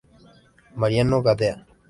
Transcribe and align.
Mariano 0.75 1.21
Gadea"". 1.21 1.57